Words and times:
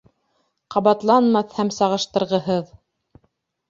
Ҡабатланмаҫ 0.75 1.55
һәм 1.61 1.71
сағыштырғыһыҙ. 1.79 2.77